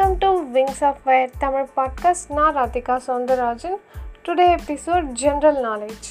[0.00, 3.76] Welcome to wings of fire Tamil podcast நான் Radhika Soundararajan
[4.24, 6.08] today episode general knowledge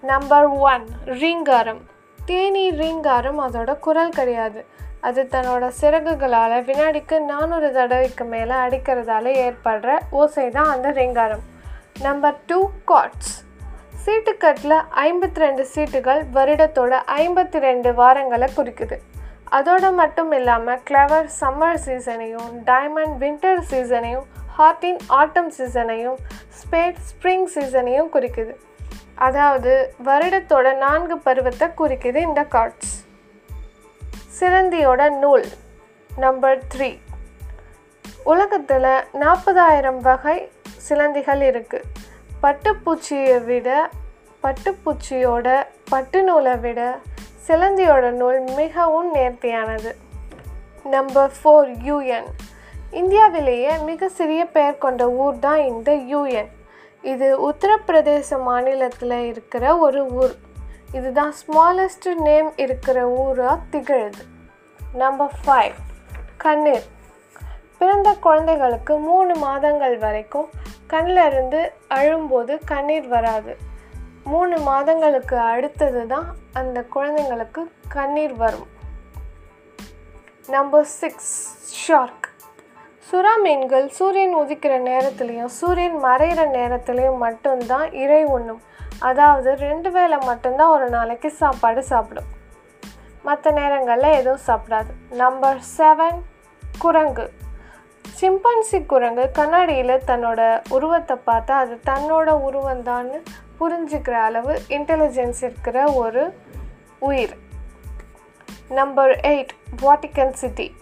[0.00, 1.80] number one ரீங்காரம்.
[2.24, 4.64] தேனி ரீங்காரம் அதோட குரல் கிடையாது.
[5.00, 11.42] அது தன்னோட சிறகுகளால் வினாடிக்கு நானூறு தடவைக்கு மேலே அடிக்கிறதால ஏற்படுற ஓசை தான் அந்த ரீங்காரம்.
[12.00, 13.44] நம்பர் டூ காட்ஸ்
[14.04, 18.98] சீட்டுக்கட்டில் ஐம்பத்தி ரெண்டு சீட்டுகள் வருடத்தோட ஐம்பத்தி ரெண்டு வாரங்களை குறிக்குது.
[19.56, 24.26] அதோடு மட்டும் இல்லாமல் கிளவர் சம்மர் சீசனையும் டைமண்ட் வின்டர் சீசனையும்
[24.58, 26.18] ஹாட்டின் ஆட்டம் சீசனையும்
[26.58, 28.54] ஸ்பேட் ஸ்ப்ரிங் சீசனையும் குறிக்குது.
[29.14, 29.72] அதாவது
[30.04, 32.94] வருடத்தோட நான்கு பருவத்தை குறிக்குது இந்த கார்ட்ஸ்
[34.38, 35.46] சிலந்தியோட நூல்
[36.16, 36.90] நம்பர் த்ரீ
[38.24, 40.38] உலகத்தில் நாற்பதாயிரம் வகை
[40.88, 41.88] சிலந்திகள் இருக்குது
[42.42, 43.68] பட்டுப்பூச்சியை விட
[44.42, 45.48] பட்டுப்பூச்சியோட
[45.88, 46.80] பட்டு நூலை விட
[47.48, 49.94] சிலந்தியோட நூல் மிகவும் நேர்த்தியானது.
[50.84, 52.24] நம்பர் ஃபோர் யூஎன்
[52.90, 56.48] இந்தியாவிலேயே மிக சிறிய பெயர் கொண்ட ஊர் தான் இந்த யூஎன்
[57.02, 60.34] இது உத்தரப்பிரதேச மாநிலத்தில் இருக்கிற ஒரு ஊர்.
[60.92, 64.24] இதுதான் ஸ்மாலஸ்ட் நேம் இருக்கிற ஊராக திகழுது.
[64.94, 65.72] நம்பர் ஃபைவ்
[66.36, 66.84] கண்ணீர்.
[67.78, 70.48] பிறந்த குழந்தைகளுக்கு மூணு மாதங்கள் வரைக்கும்
[70.90, 73.56] கண்ணிலிருந்து அழும்போது கண்ணீர் வராது.
[74.24, 78.68] மூணு மாதங்களுக்கு அடுத்தது தான் அந்த குழந்தைங்களுக்கு கண்ணீர் வரும்.
[80.46, 81.34] நம்பர் சிக்ஸ்
[81.80, 82.28] ஷார்க்
[83.08, 88.62] சுறா மீன்கள் சூரியன் உதிக்கிற நேரத்துலேயும் சூரியன் மறையிற நேரத்துலேயும் மட்டும்தான் இறை உண்ணும்.
[88.98, 92.30] அதாவது ரெண்டு வேளை மட்டும்தான் ஒரு நாளைக்கு சாப்பாடு சாப்பிடும்.
[93.22, 94.92] மற்ற நேரங்களில் எதுவும் சாப்பிடாது.
[95.08, 96.20] நம்பர் செவன்
[96.78, 97.26] குரங்கு.
[98.20, 103.18] சிம்பன்சி குரங்கு கண்ணாடியில் தன்னோட உருவத்தை பார்த்தா அது தன்னோட உருவந்தான்னு
[103.62, 106.22] புரிஞ்சுக்கிற அளவு இன்டெலிஜென்ஸ் இருக்கிற ஒரு
[106.98, 107.34] உயிர்.
[108.68, 110.74] நம்பர் எயிட் வாட்டிக்கன் சிட்டி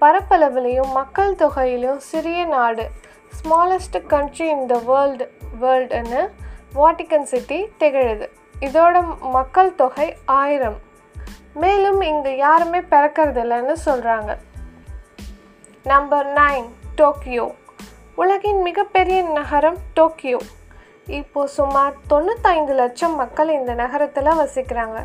[0.00, 2.90] பரப்பளவுலேயும் மக்கள் தொகையிலும் சிறிய நாடு
[3.36, 5.26] smallest country in the world
[5.60, 6.22] வேர்ல்டுன்னு
[6.74, 8.26] Vatican city திகழுது.
[8.60, 10.78] இதோட மக்கள் தொகை ஆயிரம்.
[11.54, 14.38] மேலும் இங்கே யாருமே பிறக்கறதில்லைன்னு சொல்கிறாங்க
[15.82, 17.54] நம்பர் நைன் டோக்கியோ
[18.14, 20.38] உலகின் மிகப்பெரிய நகரம் டோக்கியோ
[21.06, 24.98] இப்போது சுமார் தொண்ணூத்தைந்து லட்சம் மக்கள் இந்த நகரத்தில் வசிக்கிறாங்க.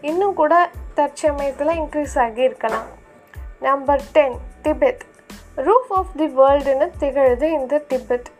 [0.00, 2.86] இன்னும் கூட தற்சமயத்தில் இன்க்ரீஸ் ஆகி இருக்கலாம்.
[3.60, 5.02] Number ten Tibet
[5.56, 8.30] roof of the வேர்ல்டுன்னு திகழுது இந்த திபெத்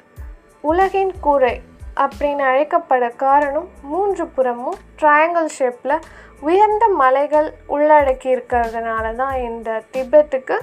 [0.60, 1.60] உலகின் கூரை
[1.96, 5.98] அப்படின்னு அழைக்கப்பட காரணம் மூன்று புறமும் ட்ரையாங்கிள் ஷேப்பில்
[6.40, 10.58] உயர்ந்த மலைகள் உள்ளடக்கி இருக்கிறதுனால தான் இந்த திபெத்துக்கு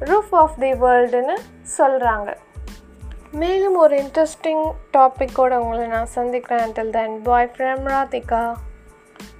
[0.00, 1.36] ரூஃப் ஆஃப் தி வேர்ல்டுன்னு
[1.78, 2.36] சொல்கிறாங்க
[3.34, 6.64] மேலும் ஒரு இன்ட்ரெஸ்டிங் டாப்பிக்கோடு உங்களை நான் சந்திக்கிறேன்.
[6.64, 8.54] Until then bye from Radhika.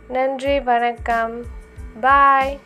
[0.08, 1.44] நன்றி வணக்கம்.
[2.00, 2.58] பாய்